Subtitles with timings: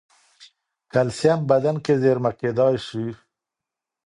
[0.93, 3.05] کلسیم بدن کې زېرمه کېدای شي.